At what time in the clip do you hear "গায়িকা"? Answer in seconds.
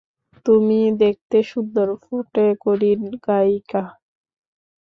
3.27-3.83